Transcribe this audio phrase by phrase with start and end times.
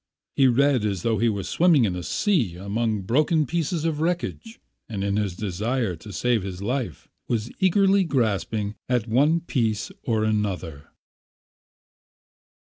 [0.35, 4.59] He read as though he were swimming in the sea among broken pieces of wreckage,
[4.89, 8.73] and in his desire to save his life was eagerly grasping
[9.05, 10.89] one piece after another.